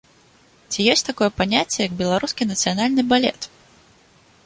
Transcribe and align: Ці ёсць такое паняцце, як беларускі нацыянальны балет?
Ці 0.71 0.85
ёсць 0.93 1.05
такое 1.09 1.29
паняцце, 1.43 1.77
як 1.87 1.93
беларускі 2.01 2.51
нацыянальны 2.53 3.01
балет? 3.13 3.41